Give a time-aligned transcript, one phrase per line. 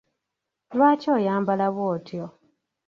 [0.75, 2.25] Lwaki oyambala bw'otyo?